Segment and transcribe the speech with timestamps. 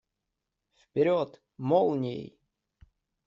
[0.81, 1.43] Вперед!
[1.59, 2.39] Молнией!